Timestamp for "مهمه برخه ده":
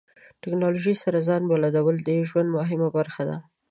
2.57-3.37